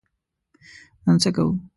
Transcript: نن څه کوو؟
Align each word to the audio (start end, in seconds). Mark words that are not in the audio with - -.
نن 1.05 1.15
څه 1.23 1.29
کوو؟ 1.35 1.53